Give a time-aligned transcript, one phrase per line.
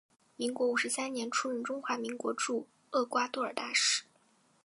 [0.35, 4.03] 民国五十三年出任中华民国驻厄瓜多尔大使。